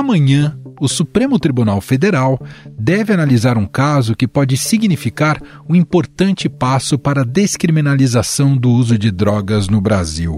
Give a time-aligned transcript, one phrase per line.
[0.00, 2.40] amanhã, o Supremo Tribunal Federal
[2.78, 8.98] deve analisar um caso que pode significar um importante passo para a descriminalização do uso
[8.98, 10.36] de drogas no Brasil.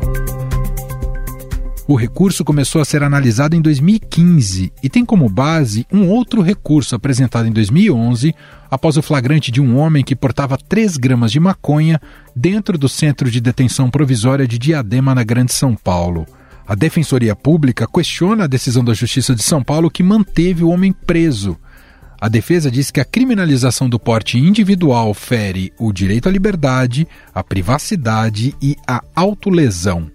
[1.88, 6.94] O recurso começou a ser analisado em 2015 e tem como base um outro recurso
[6.94, 8.34] apresentado em 2011
[8.70, 12.00] após o flagrante de um homem que portava 3 gramas de maconha
[12.34, 16.24] dentro do centro de detenção provisória de Diadema, na Grande São Paulo.
[16.66, 20.92] A Defensoria Pública questiona a decisão da Justiça de São Paulo que manteve o homem
[20.92, 21.58] preso.
[22.20, 27.42] A defesa diz que a criminalização do porte individual fere o direito à liberdade, à
[27.42, 30.08] privacidade e à autolesão.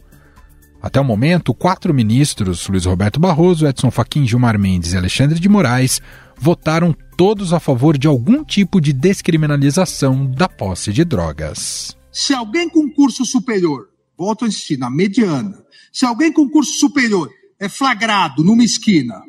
[0.81, 5.49] Até o momento, quatro ministros, Luiz Roberto Barroso, Edson Fachin, Gilmar Mendes e Alexandre de
[5.49, 6.01] Moraes,
[6.39, 11.93] votaram todos a favor de algum tipo de descriminalização da posse de drogas.
[12.09, 17.31] Se alguém com curso superior, volto a insistir, na mediana, se alguém com curso superior
[17.59, 19.21] é flagrado numa esquina,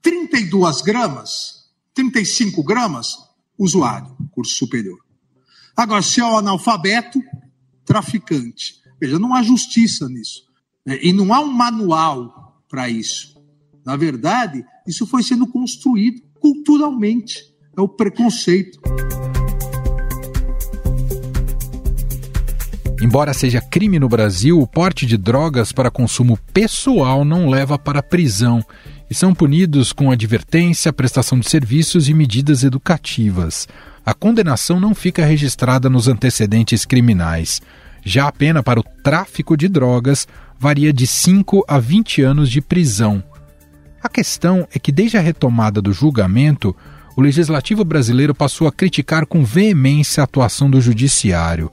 [0.00, 3.16] 32 gramas, 35 gramas,
[3.58, 4.98] usuário, curso superior.
[5.76, 7.20] Agora, se é o analfabeto,
[7.84, 8.76] traficante.
[9.00, 10.44] Veja, não há justiça nisso.
[10.84, 10.98] Né?
[11.02, 13.40] E não há um manual para isso.
[13.84, 17.54] Na verdade, isso foi sendo construído culturalmente.
[17.76, 18.80] É o preconceito.
[23.00, 28.02] Embora seja crime no Brasil, o porte de drogas para consumo pessoal não leva para
[28.02, 28.64] prisão
[29.08, 33.68] e são punidos com advertência, prestação de serviços e medidas educativas.
[34.04, 37.62] A condenação não fica registrada nos antecedentes criminais.
[38.04, 40.26] Já a pena para o tráfico de drogas
[40.58, 43.22] varia de 5 a 20 anos de prisão.
[44.02, 46.74] A questão é que, desde a retomada do julgamento,
[47.16, 51.70] o legislativo brasileiro passou a criticar com veemência a atuação do judiciário.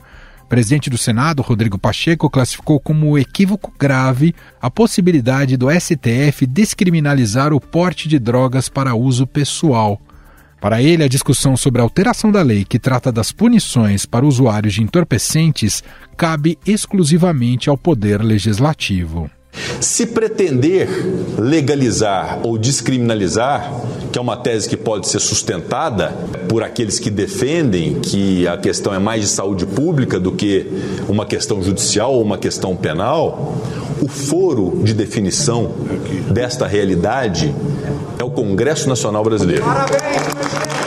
[0.47, 7.59] Presidente do Senado, Rodrigo Pacheco, classificou como equívoco grave a possibilidade do STF descriminalizar o
[7.59, 9.99] porte de drogas para uso pessoal.
[10.61, 14.73] Para ele, a discussão sobre a alteração da lei que trata das punições para usuários
[14.73, 15.83] de entorpecentes
[16.15, 19.29] cabe exclusivamente ao Poder Legislativo.
[19.79, 20.89] Se pretender
[21.37, 23.71] legalizar ou descriminalizar,
[24.11, 26.13] que é uma tese que pode ser sustentada
[26.47, 30.67] por aqueles que defendem que a questão é mais de saúde pública do que
[31.07, 33.57] uma questão judicial ou uma questão penal,
[34.01, 35.71] o foro de definição
[36.29, 37.53] desta realidade
[38.19, 39.63] é o Congresso Nacional Brasileiro.
[39.63, 40.84] Parabéns!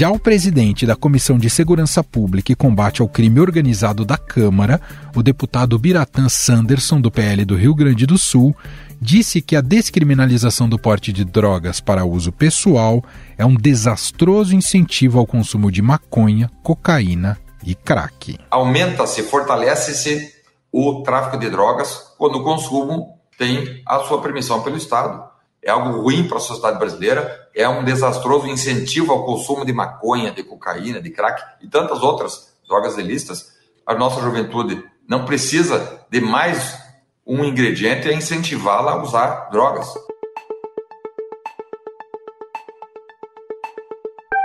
[0.00, 4.80] Já o presidente da Comissão de Segurança Pública e Combate ao Crime Organizado da Câmara,
[5.14, 8.56] o deputado Biratã Sanderson, do PL do Rio Grande do Sul,
[8.98, 13.04] disse que a descriminalização do porte de drogas para uso pessoal
[13.36, 18.38] é um desastroso incentivo ao consumo de maconha, cocaína e crack.
[18.50, 20.32] Aumenta-se, fortalece-se
[20.72, 25.28] o tráfico de drogas quando o consumo tem a sua permissão pelo Estado
[25.62, 30.30] é algo ruim para a sociedade brasileira, é um desastroso incentivo ao consumo de maconha,
[30.30, 33.52] de cocaína, de crack e tantas outras drogas ilícitas.
[33.86, 36.78] A nossa juventude não precisa de mais
[37.26, 39.88] um ingrediente a incentivá-la a usar drogas.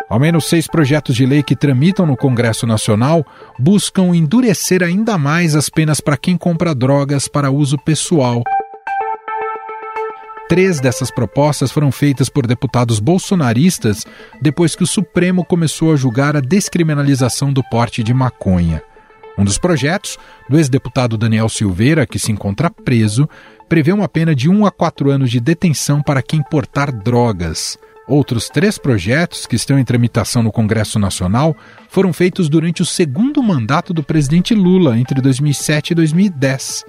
[0.07, 3.25] Ao menos seis projetos de lei que tramitam no Congresso Nacional
[3.59, 8.43] buscam endurecer ainda mais as penas para quem compra drogas para uso pessoal
[10.47, 14.05] Três dessas propostas foram feitas por deputados bolsonaristas
[14.39, 18.83] depois que o Supremo começou a julgar a descriminalização do porte de maconha.
[19.37, 20.17] Um dos projetos,
[20.47, 23.27] do ex-deputado Daniel Silveira, que se encontra preso,
[23.67, 27.77] prevê uma pena de 1 a 4 anos de detenção para quem portar drogas.
[28.07, 31.57] Outros três projetos que estão em tramitação no Congresso Nacional
[31.89, 36.85] foram feitos durante o segundo mandato do presidente Lula, entre 2007 e 2010.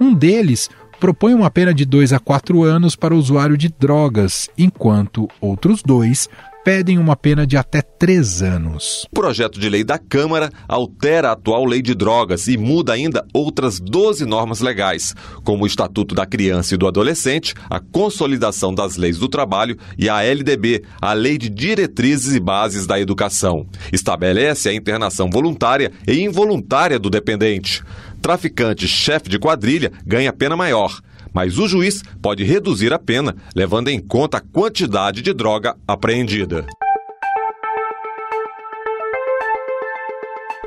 [0.00, 0.68] Um deles
[0.98, 5.82] propõe uma pena de 2 a 4 anos para o usuário de drogas, enquanto outros
[5.82, 6.28] dois
[6.66, 9.06] pedem uma pena de até três anos.
[9.12, 13.24] O projeto de lei da Câmara altera a atual lei de drogas e muda ainda
[13.32, 15.14] outras 12 normas legais,
[15.44, 20.08] como o Estatuto da Criança e do Adolescente, a Consolidação das Leis do Trabalho e
[20.08, 23.64] a LDB, a Lei de Diretrizes e Bases da Educação.
[23.92, 27.80] Estabelece a internação voluntária e involuntária do dependente.
[28.26, 31.00] Traficante chefe de quadrilha ganha pena maior
[31.32, 36.66] mas o juiz pode reduzir a pena, levando em conta a quantidade de droga apreendida.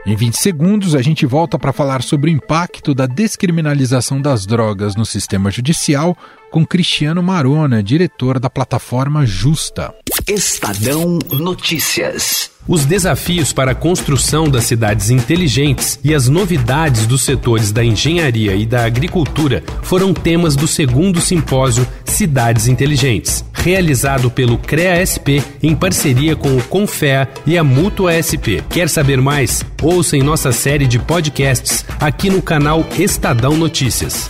[0.06, 4.96] Em 20 segundos, a gente volta para falar sobre o impacto da descriminalização das drogas
[4.96, 6.16] no sistema judicial
[6.52, 9.94] com Cristiano Marona, diretor da plataforma Justa.
[10.28, 12.52] Estadão Notícias.
[12.68, 18.56] Os desafios para a construção das cidades inteligentes e as novidades dos setores da engenharia
[18.56, 26.36] e da agricultura foram temas do segundo simpósio Cidades Inteligentes, realizado pelo CREA-SP em parceria
[26.36, 28.62] com o Confea e a Mútua SP.
[28.70, 29.64] Quer saber mais?
[29.82, 34.30] Ouça em nossa série de podcasts aqui no canal Estadão Notícias.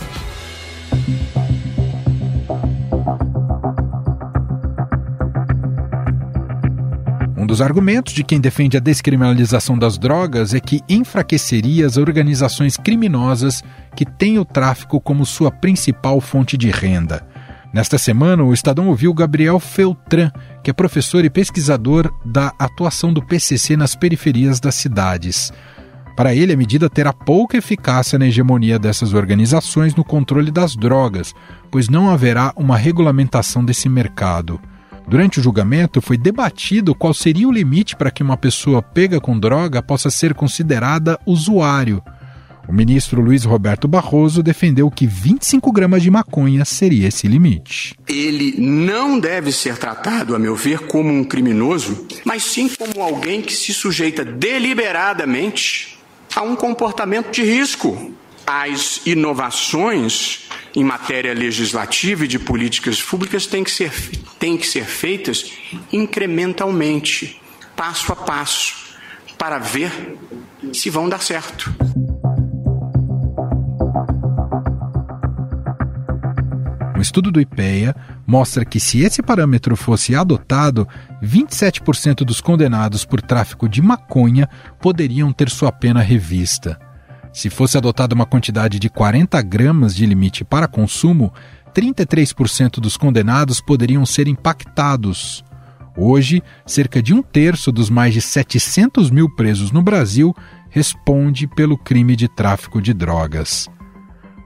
[7.50, 13.64] Dos argumentos de quem defende a descriminalização das drogas é que enfraqueceria as organizações criminosas
[13.96, 17.26] que têm o tráfico como sua principal fonte de renda.
[17.74, 20.30] Nesta semana, o Estadão ouviu Gabriel Feltran,
[20.62, 25.52] que é professor e pesquisador da atuação do PCC nas periferias das cidades.
[26.16, 31.34] Para ele, a medida terá pouca eficácia na hegemonia dessas organizações no controle das drogas,
[31.68, 34.60] pois não haverá uma regulamentação desse mercado.
[35.10, 39.36] Durante o julgamento, foi debatido qual seria o limite para que uma pessoa pega com
[39.36, 42.00] droga possa ser considerada usuário.
[42.68, 47.96] O ministro Luiz Roberto Barroso defendeu que 25 gramas de maconha seria esse limite.
[48.06, 53.42] Ele não deve ser tratado, a meu ver, como um criminoso, mas sim como alguém
[53.42, 55.98] que se sujeita deliberadamente
[56.36, 58.12] a um comportamento de risco.
[58.46, 63.92] As inovações em matéria legislativa e de políticas públicas têm que ser,
[64.38, 65.52] têm que ser feitas
[65.92, 67.40] incrementalmente,
[67.76, 68.74] passo a passo,
[69.36, 69.90] para ver
[70.72, 71.74] se vão dar certo.
[76.96, 77.96] Um estudo do IPEA
[78.26, 80.86] mostra que, se esse parâmetro fosse adotado,
[81.22, 84.46] 27% dos condenados por tráfico de maconha
[84.78, 86.78] poderiam ter sua pena revista.
[87.32, 91.32] Se fosse adotada uma quantidade de 40 gramas de limite para consumo,
[91.74, 95.44] 33% dos condenados poderiam ser impactados.
[95.96, 100.34] Hoje, cerca de um terço dos mais de 700 mil presos no Brasil
[100.68, 103.68] responde pelo crime de tráfico de drogas.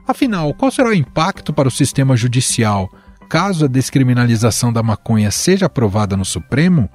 [0.07, 2.89] Afinal, qual será o impacto para o sistema judicial
[3.27, 6.87] caso a descriminalização da maconha seja aprovada no Supremo?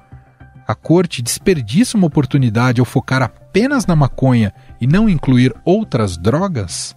[0.66, 3.39] A corte desperdiça uma oportunidade ao focar apenas
[3.86, 6.94] na maconha e não incluir outras drogas?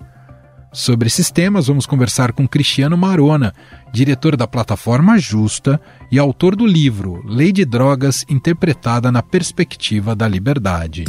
[0.72, 3.54] Sobre esses temas, vamos conversar com Cristiano Marona,
[3.92, 5.80] diretor da plataforma Justa
[6.12, 11.06] e autor do livro Lei de Drogas Interpretada na Perspectiva da Liberdade.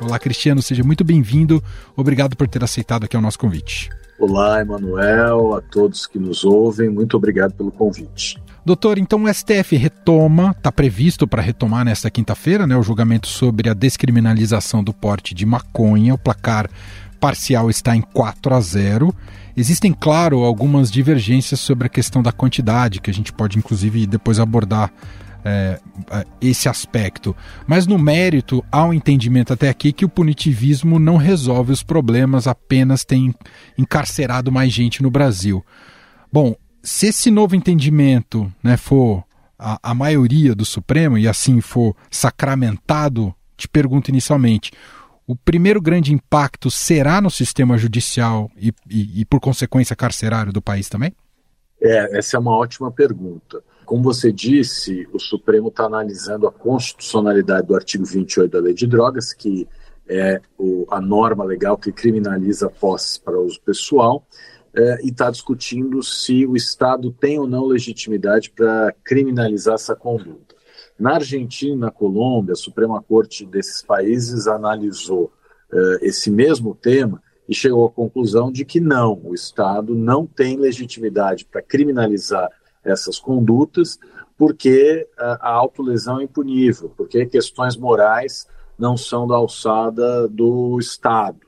[0.00, 1.62] Olá, Cristiano, seja muito bem-vindo.
[1.96, 3.90] Obrigado por ter aceitado aqui o nosso convite.
[4.18, 8.40] Olá, Emanuel, a todos que nos ouvem, muito obrigado pelo convite.
[8.66, 13.70] Doutor, então o STF retoma, está previsto para retomar nesta quinta-feira, né, o julgamento sobre
[13.70, 16.14] a descriminalização do porte de maconha.
[16.14, 16.68] O placar
[17.20, 19.14] parcial está em 4 a 0.
[19.56, 24.40] Existem, claro, algumas divergências sobre a questão da quantidade, que a gente pode, inclusive, depois
[24.40, 24.92] abordar
[25.44, 25.78] é,
[26.40, 27.36] esse aspecto.
[27.68, 32.48] Mas no mérito, há um entendimento até aqui que o punitivismo não resolve os problemas,
[32.48, 33.32] apenas tem
[33.78, 35.64] encarcerado mais gente no Brasil.
[36.32, 39.24] Bom, se esse novo entendimento né, for
[39.58, 44.70] a, a maioria do Supremo e assim for sacramentado, te pergunto inicialmente,
[45.26, 50.62] o primeiro grande impacto será no sistema judicial e, e, e, por consequência, carcerário do
[50.62, 51.12] país também?
[51.82, 53.60] É, essa é uma ótima pergunta.
[53.84, 58.86] Como você disse, o Supremo está analisando a constitucionalidade do artigo 28 da Lei de
[58.86, 59.66] Drogas, que
[60.08, 64.24] é o, a norma legal que criminaliza posses para uso pessoal,
[64.76, 70.54] é, e está discutindo se o Estado tem ou não legitimidade para criminalizar essa conduta.
[70.98, 75.32] Na Argentina na Colômbia, a Suprema Corte desses países analisou
[75.72, 80.56] é, esse mesmo tema e chegou à conclusão de que não, o Estado não tem
[80.56, 82.50] legitimidade para criminalizar
[82.84, 83.98] essas condutas,
[84.36, 88.46] porque a autolesão é impunível, porque questões morais
[88.78, 91.45] não são da alçada do Estado.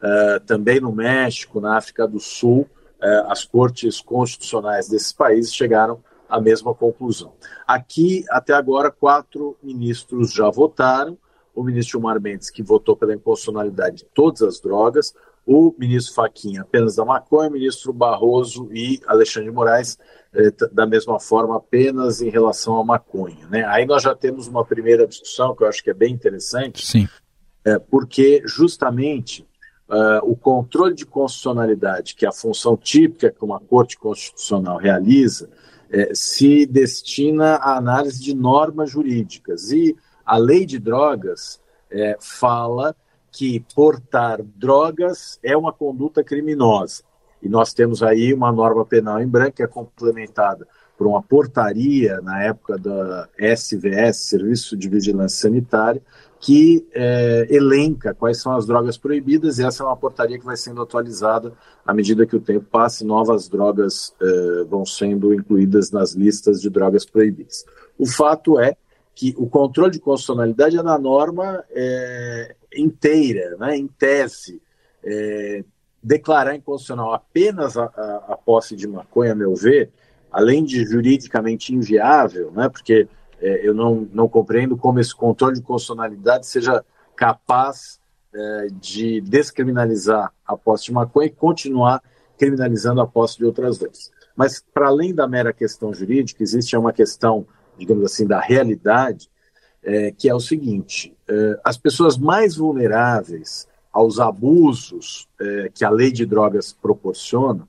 [0.00, 2.68] Uh, também no México, na África do Sul,
[3.02, 7.32] uh, as cortes constitucionais desses países chegaram à mesma conclusão.
[7.66, 11.18] Aqui, até agora, quatro ministros já votaram.
[11.54, 15.12] O ministro Gilmar Mendes, que votou pela inconstitucionalidade de todas as drogas,
[15.48, 19.98] o ministro Faquinha apenas da maconha, o ministro Barroso e Alexandre de Moraes
[20.34, 23.48] é, da mesma forma apenas em relação à maconha.
[23.48, 23.64] Né?
[23.64, 27.08] Aí nós já temos uma primeira discussão que eu acho que é bem interessante, Sim.
[27.64, 29.47] É, porque justamente
[29.88, 35.48] uh, o controle de constitucionalidade, que é a função típica que uma corte constitucional realiza,
[35.90, 39.70] é, se destina à análise de normas jurídicas.
[39.70, 42.94] E a lei de drogas é, fala
[43.32, 47.02] que portar drogas é uma conduta criminosa.
[47.42, 50.66] E nós temos aí uma norma penal em branco que é complementada
[50.96, 56.02] por uma portaria na época da SVS, Serviço de Vigilância Sanitária,
[56.40, 60.56] que é, elenca quais são as drogas proibidas, e essa é uma portaria que vai
[60.56, 61.52] sendo atualizada
[61.84, 66.60] à medida que o tempo passa e novas drogas é, vão sendo incluídas nas listas
[66.60, 67.64] de drogas proibidas.
[67.98, 68.76] O fato é
[69.14, 74.62] que o controle de constitucionalidade é na norma é, inteira, né, em tese.
[75.02, 75.64] É,
[76.02, 79.90] declarar inconstitucional apenas a, a, a, posse de maconha, a meu ver,
[80.30, 83.08] além de juridicamente inviável, né, porque
[83.40, 86.84] é, eu não, não compreendo como esse controle de constitucionalidade seja
[87.16, 88.00] capaz
[88.34, 92.02] é, de descriminalizar a posse de maconha e continuar
[92.38, 94.10] criminalizando a posse de outras drogas.
[94.36, 97.46] Mas, para além da mera questão jurídica, existe uma questão
[97.78, 99.30] digamos assim, da realidade,
[99.82, 105.90] é, que é o seguinte: é, as pessoas mais vulneráveis aos abusos é, que a
[105.90, 107.66] lei de drogas proporciona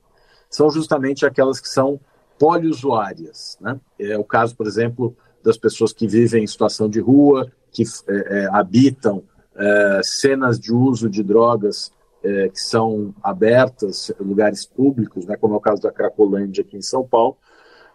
[0.49, 1.99] são justamente aquelas que são
[2.37, 3.57] poliusuárias.
[3.61, 3.79] Né?
[3.99, 5.15] É o caso, por exemplo,
[5.49, 9.23] das pessoas que vivem em situação de rua, que é, é, habitam
[9.55, 11.91] é, cenas de uso de drogas
[12.21, 17.01] que são abertas, lugares públicos, né, como é o caso da Cracolândia aqui em São
[17.01, 17.37] Paulo,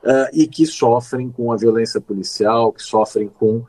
[0.04, 3.66] uh, e que sofrem com a violência policial, que sofrem com uh,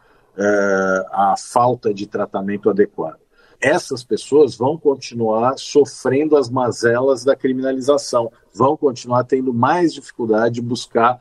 [1.12, 3.20] a falta de tratamento adequado.
[3.62, 10.62] Essas pessoas vão continuar sofrendo as mazelas da criminalização, vão continuar tendo mais dificuldade de
[10.62, 11.20] buscar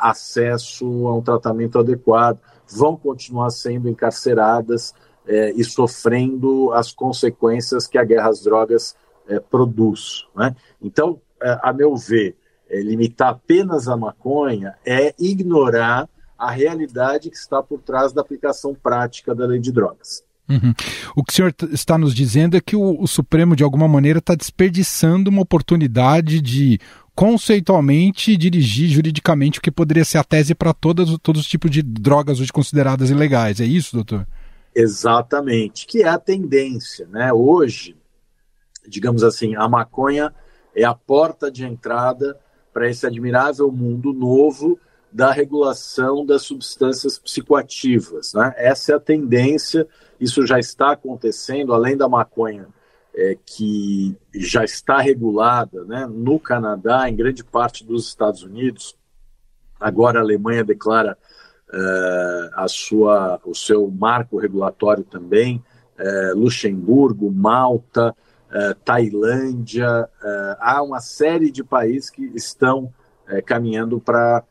[0.00, 4.94] acesso a um tratamento adequado, vão continuar sendo encarceradas
[5.54, 8.96] e sofrendo as consequências que a guerra às drogas
[9.50, 10.26] produz.
[10.34, 10.54] Né?
[10.80, 12.36] Então, a meu ver,
[12.70, 19.34] limitar apenas a maconha é ignorar a realidade que está por trás da aplicação prática
[19.34, 20.22] da lei de drogas.
[20.48, 20.72] Uhum.
[21.16, 24.20] O que o senhor está nos dizendo é que o, o Supremo, de alguma maneira,
[24.20, 26.78] está desperdiçando uma oportunidade de
[27.16, 31.82] conceitualmente dirigir juridicamente o que poderia ser a tese para todos, todos os tipos de
[31.82, 33.58] drogas hoje consideradas ilegais.
[33.58, 34.26] É isso, doutor?
[34.74, 37.06] Exatamente, que é a tendência.
[37.06, 37.32] Né?
[37.32, 37.96] Hoje,
[38.86, 40.32] digamos assim, a maconha
[40.74, 42.38] é a porta de entrada
[42.70, 44.78] para esse admirável mundo novo
[45.10, 48.34] da regulação das substâncias psicoativas.
[48.34, 48.52] Né?
[48.58, 49.88] Essa é a tendência,
[50.20, 52.68] isso já está acontecendo, além da maconha,
[53.16, 58.96] é, que já está regulada né, no Canadá, em grande parte dos Estados Unidos.
[59.80, 61.16] Agora a Alemanha declara
[61.68, 65.64] uh, a sua, o seu marco regulatório também,
[65.98, 68.14] uh, Luxemburgo, Malta,
[68.48, 74.44] eh, Tailândia, uh, há uma série de países que estão uh, caminhando para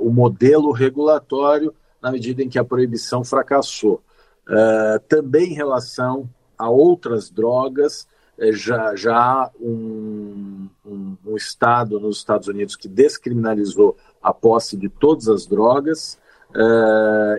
[0.00, 1.72] o modelo regulatório
[2.02, 4.02] na medida em que a proibição fracassou.
[5.08, 8.06] também em relação a outras drogas,
[8.52, 14.88] já, já há um, um, um, estado nos Estados Unidos que descriminalizou a posse de
[14.88, 16.18] todas as drogas,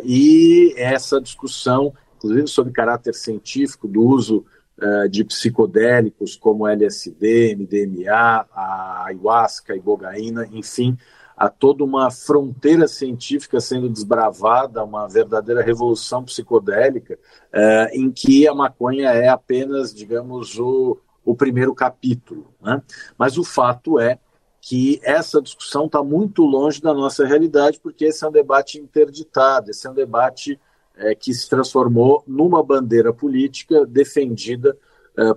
[0.03, 4.45] e essa discussão, inclusive sobre caráter científico do uso
[4.81, 10.97] uh, de psicodélicos como LSD, MDMA, a ayahuasca, a ibogaína, enfim,
[11.35, 17.19] há toda uma fronteira científica sendo desbravada, uma verdadeira revolução psicodélica,
[17.53, 22.53] uh, em que a maconha é apenas, digamos, o, o primeiro capítulo.
[22.61, 22.81] Né?
[23.17, 24.19] Mas o fato é
[24.61, 29.69] que essa discussão está muito longe da nossa realidade, porque esse é um debate interditado,
[29.69, 30.59] esse é um debate
[30.95, 34.75] é, que se transformou numa bandeira política defendida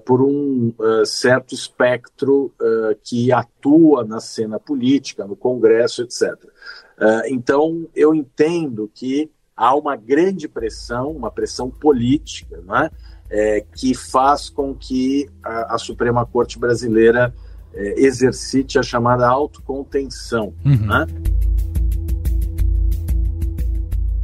[0.04, 6.34] por um é, certo espectro é, que atua na cena política, no Congresso, etc.
[7.28, 12.90] Então, eu entendo que há uma grande pressão, uma pressão política, né,
[13.76, 17.32] que faz com que a, a Suprema Corte Brasileira
[17.72, 20.52] exercite a chamada autocontenção.
[20.64, 20.86] Uhum.
[20.86, 21.06] Né?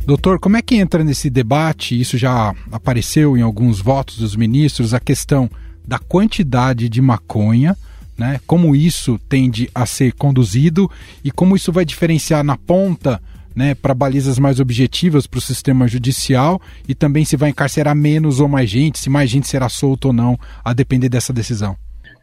[0.06, 1.98] Doutor, como é que entra nesse debate?
[1.98, 5.50] Isso já apareceu em alguns votos dos ministros, a questão
[5.86, 7.74] da quantidade de maconha,
[8.16, 8.38] né?
[8.46, 10.90] Como isso tende a ser conduzido
[11.24, 13.18] e como isso vai diferenciar na ponta,
[13.56, 18.40] né, para balizas mais objetivas para o sistema judicial e também se vai encarcerar menos
[18.40, 21.76] ou mais gente, se mais gente será solta ou não, a depender dessa decisão.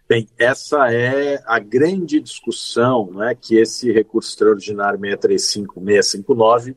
[0.10, 6.76] Bem, essa é a grande discussão né, que esse recurso extraordinário 635-659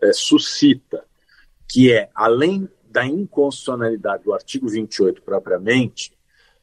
[0.00, 1.04] é, suscita,
[1.68, 6.12] que é, além da inconstitucionalidade do artigo 28 propriamente,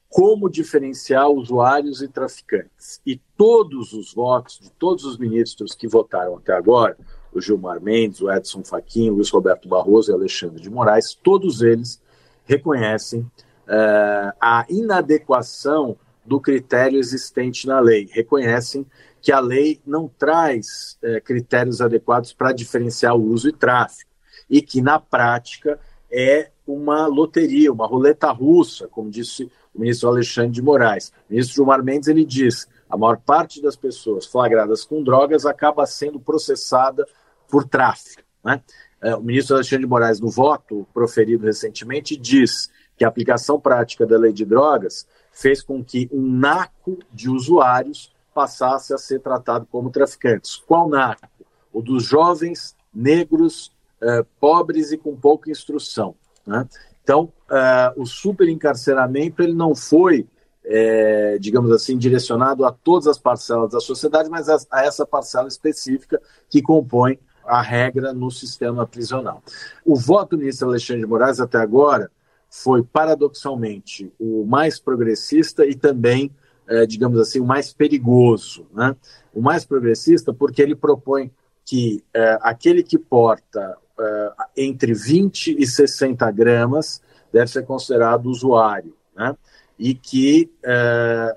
[0.07, 3.01] como diferenciar usuários e traficantes.
[3.05, 6.97] E todos os votos de todos os ministros que votaram até agora,
[7.33, 11.61] o Gilmar Mendes, o Edson Fachin, o Luiz Roberto Barroso e Alexandre de Moraes, todos
[11.61, 12.01] eles
[12.43, 18.09] reconhecem uh, a inadequação do critério existente na lei.
[18.11, 18.85] Reconhecem
[19.21, 24.09] que a lei não traz é, critérios adequados para diferenciar o uso e tráfico,
[24.49, 25.79] e que, na prática,
[26.11, 31.09] é uma loteria, uma roleta russa, como disse o ministro Alexandre de Moraes.
[31.29, 35.85] O ministro Gilmar Mendes ele diz a maior parte das pessoas flagradas com drogas acaba
[35.85, 37.07] sendo processada
[37.47, 38.21] por tráfico.
[38.43, 38.61] Né?
[39.01, 44.05] É, o ministro Alexandre de Moraes, no voto proferido recentemente, diz que a aplicação prática
[44.05, 49.67] da lei de drogas fez com que um naco de usuários passasse a ser tratado
[49.69, 50.55] como traficantes.
[50.55, 51.27] Qual naco?
[51.73, 53.71] O dos jovens negros,
[54.01, 56.15] eh, pobres e com pouca instrução.
[56.45, 56.67] Né?
[57.03, 60.27] Então, eh, o superencarceramento ele não foi,
[60.63, 65.47] eh, digamos assim, direcionado a todas as parcelas da sociedade, mas a, a essa parcela
[65.47, 69.41] específica que compõe a regra no sistema prisional.
[69.85, 72.11] O voto do ministro Alexandre de Moraes até agora
[72.49, 76.29] foi, paradoxalmente, o mais progressista e também,
[76.67, 78.65] é, digamos assim, o mais perigoso.
[78.73, 78.95] Né?
[79.33, 81.31] O mais progressista porque ele propõe
[81.65, 87.01] que é, aquele que porta é, entre 20 e 60 gramas
[87.31, 89.35] deve ser considerado usuário, né?
[89.77, 91.35] e que é,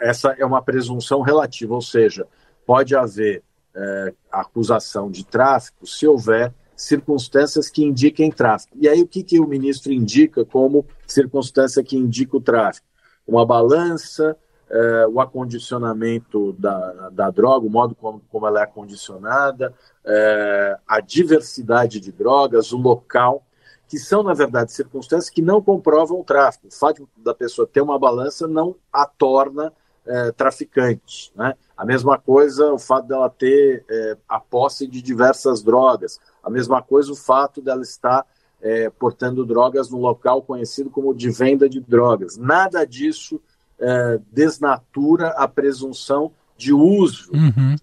[0.00, 2.26] essa é uma presunção relativa, ou seja,
[2.66, 3.42] pode haver
[3.74, 8.76] é, acusação de tráfico se houver circunstâncias que indiquem tráfico.
[8.80, 12.86] E aí o que, que o ministro indica como circunstância que indica o tráfico?
[13.30, 14.36] Uma balança,
[14.68, 19.72] é, o acondicionamento da, da droga, o modo como, como ela é acondicionada,
[20.04, 23.44] é, a diversidade de drogas, o local,
[23.86, 26.66] que são, na verdade, circunstâncias que não comprovam o tráfico.
[26.66, 29.72] O fato da pessoa ter uma balança não a torna
[30.04, 31.32] é, traficante.
[31.36, 31.54] Né?
[31.76, 33.84] A mesma coisa o fato dela ter
[34.28, 36.18] a posse de diversas drogas.
[36.42, 38.26] A mesma coisa o fato dela estar
[38.62, 42.36] é, portando drogas no local conhecido como de venda de drogas.
[42.36, 43.40] Nada disso
[43.78, 47.76] é, desnatura a presunção de uso uhum.
[47.76, 47.82] que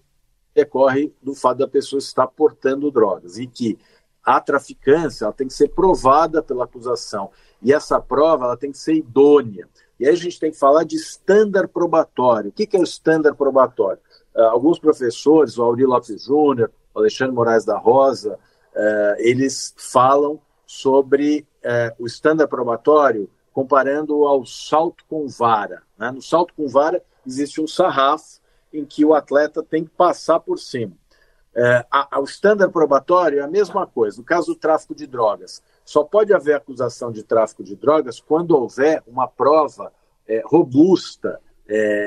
[0.54, 3.78] decorre do fato da pessoa estar portando drogas e que
[4.24, 7.30] a traficância ela tem que ser provada pela acusação
[7.62, 9.66] e essa prova ela tem que ser idônea.
[9.98, 12.50] E aí a gente tem que falar de estándar probatório.
[12.50, 14.00] O que, que é o estándar probatório?
[14.34, 20.40] Uh, alguns professores, o Auri Lopes Júnior, o Alexandre Moraes da Rosa, uh, eles falam
[20.68, 25.82] sobre uh, o estándar probatório comparando ao salto com vara.
[25.96, 26.10] Né?
[26.10, 28.38] No salto com vara existe um sarrafo
[28.70, 30.92] em que o atleta tem que passar por cima.
[31.54, 34.18] É, a, o estándar probatório é a mesma coisa.
[34.18, 38.50] No caso do tráfico de drogas, só pode haver acusação de tráfico de drogas quando
[38.50, 39.90] houver uma prova
[40.26, 41.40] é, robusta,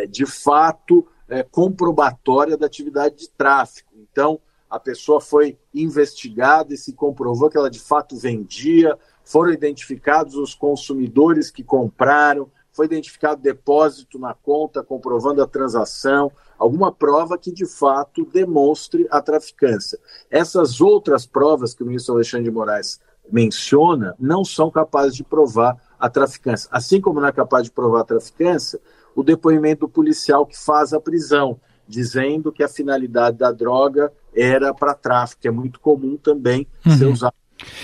[0.10, 1.08] de fato
[1.52, 3.92] comprobatória da atividade de tráfico.
[3.96, 4.40] Então,
[4.72, 10.56] a pessoa foi investigada e se comprovou que ela de fato vendia, foram identificados os
[10.56, 17.66] consumidores que compraram, foi identificado depósito na conta comprovando a transação, alguma prova que de
[17.66, 20.00] fato demonstre a traficância.
[20.30, 25.76] Essas outras provas que o ministro Alexandre de Moraes menciona não são capazes de provar
[26.00, 26.70] a traficância.
[26.72, 28.80] Assim como não é capaz de provar a traficância,
[29.14, 34.74] o depoimento do policial que faz a prisão, dizendo que a finalidade da droga era
[34.74, 36.98] para tráfico, que é muito comum também uhum.
[36.98, 37.36] ser usado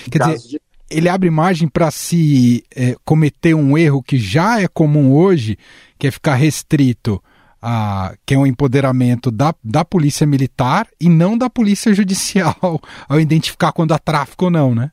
[0.09, 4.67] Quer dizer, de ele abre margem para se é, cometer um erro que já é
[4.67, 5.57] comum hoje,
[5.99, 7.21] que é ficar restrito
[7.61, 12.55] a que é um empoderamento da, da polícia militar e não da polícia judicial
[13.09, 14.91] ao identificar quando há tráfico ou não, né?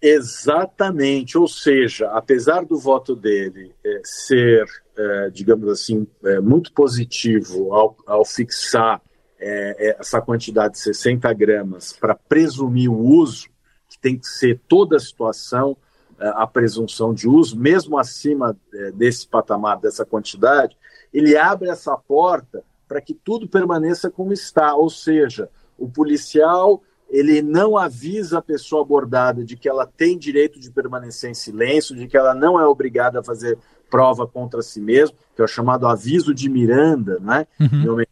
[0.00, 4.64] Exatamente, ou seja, apesar do voto dele é, ser,
[4.96, 9.00] é, digamos assim, é, muito positivo ao, ao fixar
[9.46, 13.48] é, é, essa quantidade de 60 gramas para presumir o uso,
[13.88, 15.76] que tem que ser toda a situação
[16.18, 20.76] eh, a presunção de uso, mesmo acima eh, desse patamar, dessa quantidade,
[21.12, 27.42] ele abre essa porta para que tudo permaneça como está, ou seja, o policial ele
[27.42, 32.06] não avisa a pessoa abordada de que ela tem direito de permanecer em silêncio, de
[32.06, 33.58] que ela não é obrigada a fazer
[33.90, 37.46] prova contra si mesmo, que é o chamado aviso de Miranda, né?
[37.60, 38.04] Uhum.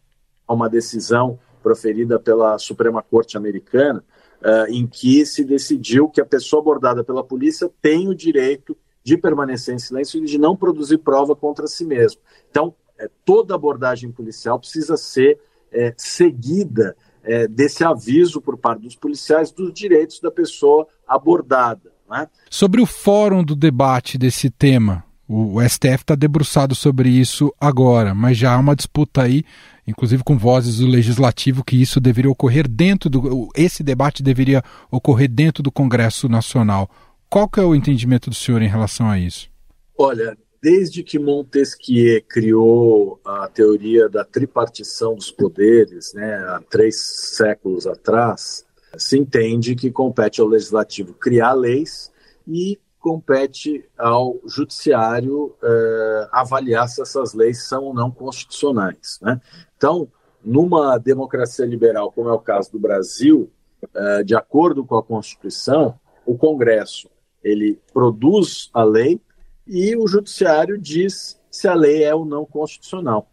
[0.47, 4.03] Uma decisão proferida pela Suprema Corte Americana,
[4.41, 9.17] uh, em que se decidiu que a pessoa abordada pela polícia tem o direito de
[9.17, 12.21] permanecer em silêncio e de não produzir prova contra si mesmo.
[12.49, 15.39] Então, é, toda abordagem policial precisa ser
[15.71, 21.91] é, seguida é, desse aviso por parte dos policiais dos direitos da pessoa abordada.
[22.09, 22.27] Né?
[22.49, 28.37] Sobre o fórum do debate desse tema, o, STF está debruçado sobre isso agora, mas
[28.37, 29.43] já há uma disputa aí,
[29.87, 33.49] inclusive com vozes do legislativo, que isso deveria ocorrer dentro do.
[33.55, 36.89] Esse debate deveria ocorrer dentro do Congresso Nacional.
[37.29, 39.49] Qual que é o entendimento do senhor em relação a isso?
[39.97, 47.85] Olha, desde que Montesquieu criou a teoria da tripartição dos poderes, né, há três séculos
[47.85, 48.65] atrás,
[48.97, 52.11] se entende que compete ao legislativo criar leis
[52.47, 59.19] e compete ao judiciário eh, avaliar se essas leis são ou não constitucionais.
[59.21, 59.41] Né?
[59.83, 60.07] Então,
[60.41, 63.51] numa democracia liberal, como é o caso do Brasil,
[63.93, 67.09] eh, de acordo com a Constituição, o Congresso
[67.43, 69.19] ele produz a lei
[69.67, 73.29] e o judiciário diz se a lei é ou não constitucional.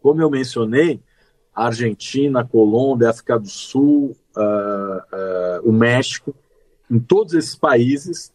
[0.00, 1.02] Como eu mencionei,
[1.52, 6.32] a Argentina, a Colômbia, a África do Sul, uh, uh, o México,
[6.88, 8.32] em todos esses países,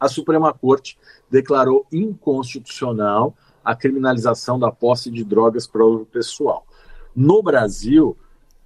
[0.00, 0.96] a Suprema Corte
[1.30, 6.66] declarou inconstitucional a criminalização da posse de drogas para o pessoal.
[7.14, 8.16] No Brasil,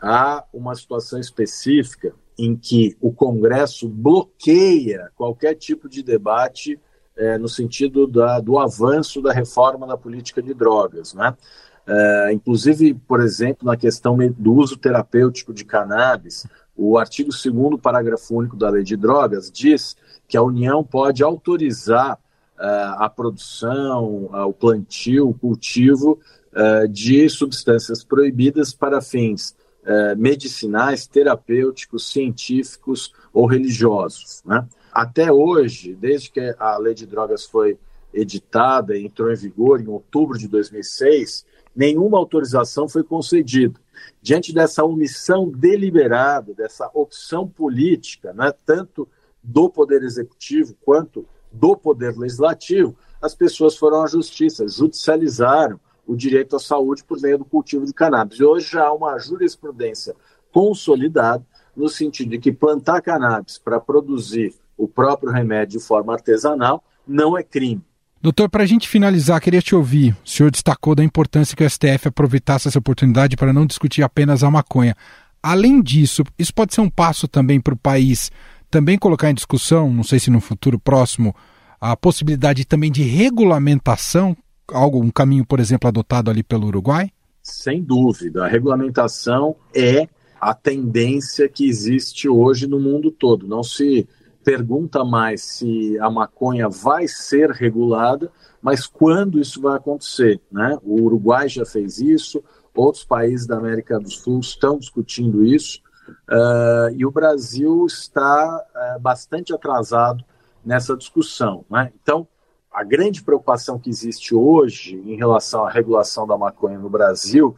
[0.00, 6.80] há uma situação específica em que o Congresso bloqueia qualquer tipo de debate
[7.16, 11.14] é, no sentido da, do avanço da reforma da política de drogas.
[11.14, 11.36] Né?
[11.86, 18.36] É, inclusive, por exemplo, na questão do uso terapêutico de cannabis, o artigo 2 parágrafo
[18.36, 19.96] único da lei de drogas diz
[20.28, 22.18] que a União pode autorizar
[22.60, 26.18] a produção, o plantio, o cultivo
[26.52, 29.56] uh, de substâncias proibidas para fins
[30.18, 34.42] medicinais, terapêuticos, científicos ou religiosos.
[34.44, 34.68] Né?
[34.92, 37.78] Até hoje, desde que a lei de drogas foi
[38.12, 43.78] editada e entrou em vigor em outubro de 2006, nenhuma autorização foi concedida.
[44.20, 49.08] Diante dessa omissão deliberada, dessa opção política, né, tanto
[49.42, 56.56] do Poder Executivo quanto do Poder Legislativo, as pessoas foram à justiça, judicializaram o direito
[56.56, 58.38] à saúde por meio do cultivo de cannabis.
[58.38, 60.14] E hoje já há uma jurisprudência
[60.50, 61.44] consolidada
[61.76, 67.36] no sentido de que plantar cannabis para produzir o próprio remédio de forma artesanal não
[67.36, 67.82] é crime.
[68.20, 70.16] Doutor, para a gente finalizar, queria te ouvir.
[70.24, 74.42] O senhor destacou da importância que o STF aproveitasse essa oportunidade para não discutir apenas
[74.42, 74.96] a maconha.
[75.42, 78.32] Além disso, isso pode ser um passo também para o país
[78.70, 81.34] também colocar em discussão, não sei se no futuro próximo,
[81.80, 84.36] a possibilidade também de regulamentação,
[84.72, 87.10] algo, um caminho, por exemplo, adotado ali pelo Uruguai?
[87.42, 88.44] Sem dúvida.
[88.44, 90.08] A regulamentação é
[90.40, 93.46] a tendência que existe hoje no mundo todo.
[93.46, 94.06] Não se
[94.44, 98.30] pergunta mais se a maconha vai ser regulada,
[98.62, 100.40] mas quando isso vai acontecer.
[100.50, 100.76] Né?
[100.82, 102.42] O Uruguai já fez isso,
[102.74, 109.00] outros países da América do Sul estão discutindo isso, uh, e o Brasil está uh,
[109.00, 110.24] bastante atrasado
[110.64, 111.64] nessa discussão.
[111.70, 111.92] Né?
[112.02, 112.26] Então,
[112.72, 117.56] a grande preocupação que existe hoje em relação à regulação da maconha no Brasil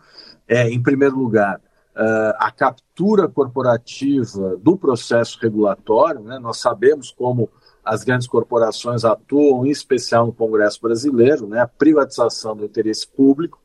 [0.50, 6.20] é, em primeiro lugar, uh, a captura corporativa do processo regulatório.
[6.22, 6.38] Né?
[6.38, 7.48] Nós sabemos como
[7.84, 11.60] as grandes corporações atuam, em especial no Congresso brasileiro, né?
[11.60, 13.60] a privatização do interesse público.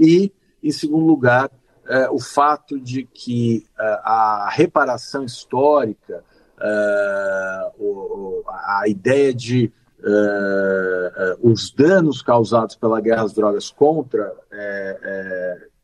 [0.00, 1.50] E, em segundo lugar,
[1.88, 6.24] uh, o fato de que uh, a reparação histórica,
[7.76, 9.72] o, a ideia de
[11.40, 14.32] os danos causados pela guerra às drogas contra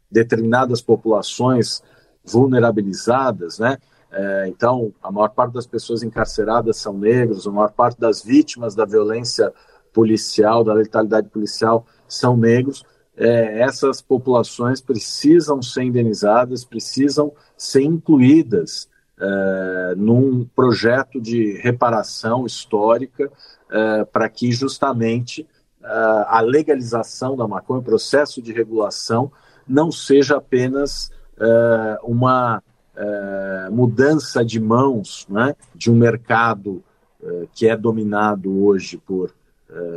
[0.08, 1.82] determinadas populações
[2.24, 3.78] vulnerabilizadas, né?
[4.10, 8.74] É, então, a maior parte das pessoas encarceradas são negros, a maior parte das vítimas
[8.74, 9.52] da violência
[9.92, 12.84] policial, da letalidade policial, são negros.
[13.20, 18.88] É, essas populações precisam ser indenizadas, precisam ser incluídas
[19.20, 23.28] é, num projeto de reparação histórica
[23.68, 25.44] é, para que justamente
[25.82, 25.88] é,
[26.28, 29.32] a legalização da maconha, o processo de regulação,
[29.66, 32.62] não seja apenas uh, uma
[32.96, 36.82] uh, mudança de mãos né, de um mercado
[37.52, 39.34] que é dominado hoje por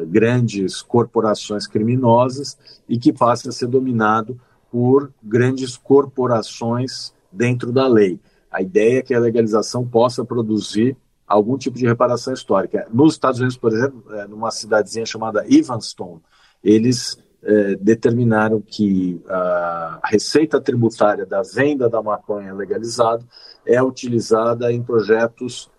[0.08, 4.40] grandes corporações criminosas e que passa a ser dominado
[4.72, 8.20] por grandes corporações dentro da lei.
[8.52, 10.96] A ideia é que a legalização possa produzir
[11.28, 12.88] algum tipo de reparação histórica.
[12.92, 16.20] Nos Estados Unidos, por exemplo, numa cidadezinha chamada Evanston,
[16.64, 23.26] eles é, determinaram que a receita tributária da venda da maconha legalizada
[23.66, 25.70] é utilizada em projetos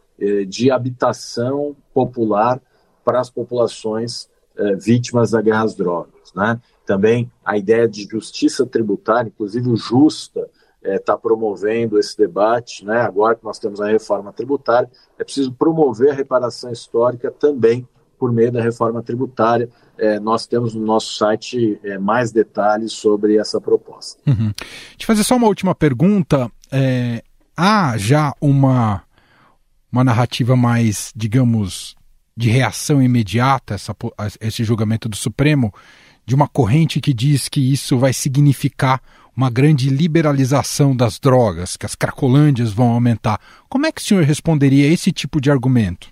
[0.48, 2.60] de habitação popular
[3.04, 6.32] para as populações é, vítimas da guerra às drogas.
[6.34, 6.60] Né?
[6.86, 10.48] Também a ideia de justiça tributária, inclusive Justa
[10.84, 13.02] está promovendo esse debate, né?
[13.02, 17.86] agora que nós temos a reforma tributária, é preciso promover a reparação histórica também
[18.18, 23.60] por meio da reforma tributária é, nós temos no nosso site mais detalhes sobre essa
[23.60, 24.20] proposta.
[24.26, 24.52] Uhum.
[24.56, 26.50] Deixa eu fazer só uma última pergunta.
[26.70, 27.22] É,
[27.56, 29.04] há já uma,
[29.90, 31.94] uma narrativa mais, digamos,
[32.42, 33.94] de reação imediata essa,
[34.40, 35.72] esse julgamento do Supremo
[36.26, 39.00] de uma corrente que diz que isso vai significar
[39.36, 43.40] uma grande liberalização das drogas, que as cracolândias vão aumentar.
[43.68, 46.08] Como é que o senhor responderia a esse tipo de argumento?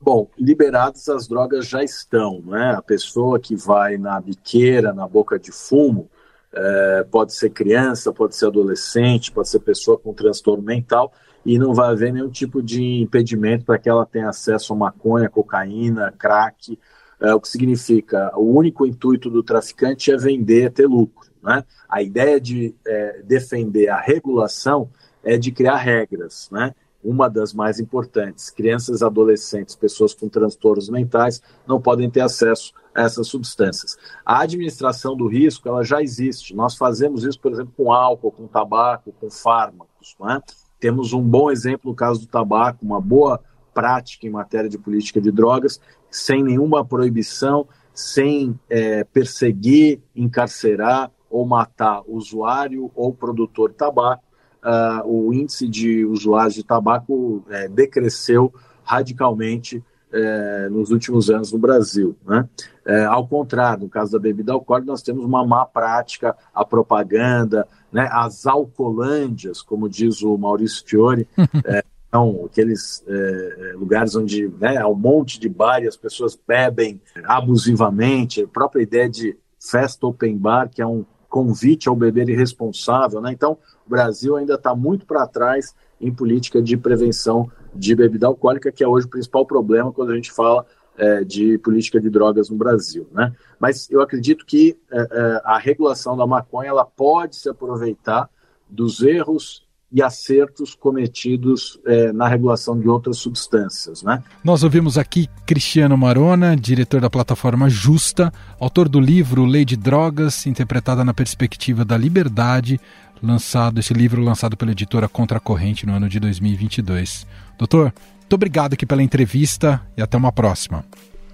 [0.00, 2.74] Bom, liberadas as drogas já estão, né?
[2.76, 6.08] A pessoa que vai na biqueira, na boca de fumo,
[6.54, 11.12] é, pode ser criança, pode ser adolescente, pode ser pessoa com transtorno mental,
[11.44, 15.28] e não vai haver nenhum tipo de impedimento para que ela tenha acesso a maconha,
[15.28, 16.78] cocaína, crack,
[17.20, 21.30] é, o que significa o único intuito do traficante é vender, ter lucro.
[21.42, 21.64] Né?
[21.88, 24.90] A ideia de é, defender a regulação
[25.22, 26.48] é de criar regras.
[26.50, 26.74] Né?
[27.02, 33.02] Uma das mais importantes: crianças, adolescentes, pessoas com transtornos mentais não podem ter acesso a
[33.02, 33.96] essas substâncias.
[34.24, 36.54] A administração do risco ela já existe.
[36.54, 40.16] Nós fazemos isso, por exemplo, com álcool, com tabaco, com fármacos.
[40.20, 40.40] Né?
[40.80, 43.40] Temos um bom exemplo no caso do tabaco, uma boa
[43.72, 51.46] prática em matéria de política de drogas, sem nenhuma proibição, sem é, perseguir, encarcerar ou
[51.46, 54.24] matar usuário ou produtor de tabaco,
[54.64, 61.58] uh, o índice de usuários de tabaco é, decresceu radicalmente é, nos últimos anos no
[61.58, 62.16] Brasil.
[62.26, 62.48] Né?
[62.84, 67.66] É, ao contrário, no caso da bebida alcoólica, nós temos uma má prática, a propaganda,
[67.92, 71.26] né, as alcolândias, como diz o Maurício Fiore,
[71.64, 76.38] é, são aqueles é, lugares onde né, há um monte de bar e as pessoas
[76.46, 82.28] bebem abusivamente, a própria ideia de festa open bar, que é um convite ao beber
[82.28, 83.20] irresponsável.
[83.20, 83.32] Né?
[83.32, 88.72] Então, o Brasil ainda está muito para trás em política de prevenção de bebida alcoólica,
[88.72, 90.66] que é hoje o principal problema quando a gente fala
[91.00, 93.08] é, de política de drogas no Brasil.
[93.10, 93.32] Né?
[93.58, 98.28] Mas eu acredito que é, é, a regulação da maconha ela pode se aproveitar
[98.68, 104.02] dos erros e acertos cometidos é, na regulação de outras substâncias.
[104.02, 104.22] Né?
[104.44, 110.46] Nós ouvimos aqui Cristiano Marona, diretor da plataforma Justa, autor do livro Lei de Drogas,
[110.46, 112.78] interpretada na perspectiva da liberdade,
[113.22, 117.26] lançado esse livro lançado pela editora Contra Corrente no ano de 2022.
[117.58, 117.92] Doutor,
[118.30, 120.84] muito obrigado aqui pela entrevista e até uma próxima.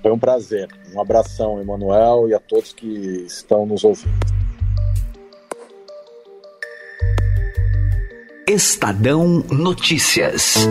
[0.00, 0.66] Foi um prazer.
[0.94, 2.86] Um abração, Emanuel, e a todos que
[3.26, 4.16] estão nos ouvindo.
[8.48, 10.66] Estadão Notícias.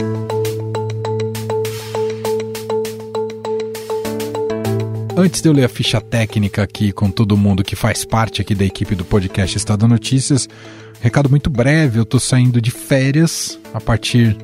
[5.16, 8.56] Antes de eu ler a ficha técnica aqui com todo mundo que faz parte aqui
[8.56, 10.50] da equipe do podcast Estadão Notícias,
[11.00, 14.36] recado muito breve, eu estou saindo de férias a partir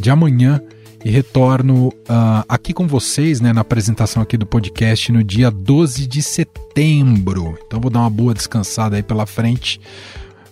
[0.00, 0.62] de amanhã
[1.04, 6.06] e retorno uh, aqui com vocês, né, na apresentação aqui do podcast no dia 12
[6.06, 7.58] de setembro.
[7.66, 9.80] Então vou dar uma boa descansada aí pela frente.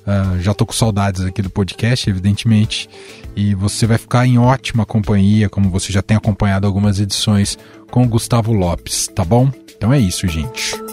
[0.06, 2.88] Uh, já tô com saudades aqui do podcast, evidentemente,
[3.34, 7.58] e você vai ficar em ótima companhia, como você já tem acompanhado algumas edições
[7.90, 9.50] com o Gustavo Lopes, tá bom?
[9.76, 10.83] Então é isso, gente.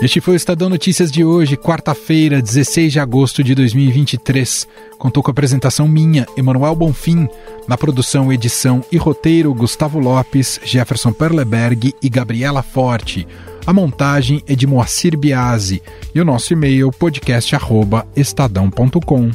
[0.00, 4.68] Este foi o Estadão Notícias de hoje, quarta-feira, 16 de agosto de 2023.
[4.96, 7.28] Contou com a apresentação minha, Emanuel Bonfim,
[7.66, 13.26] na produção, edição e roteiro, Gustavo Lopes, Jefferson Perleberg e Gabriela Forte.
[13.66, 15.82] A montagem é de Moacir Biasi
[16.14, 19.32] e o nosso e-mail podcast@estadão.com.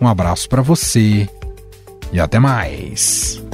[0.00, 1.28] Um abraço para você
[2.12, 3.47] e até mais.